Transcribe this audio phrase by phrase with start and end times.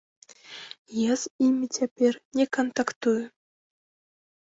[1.09, 3.19] Я з імі цяпер не кантактую.